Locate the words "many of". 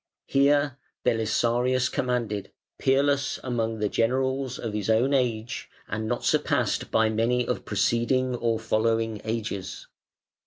7.09-7.65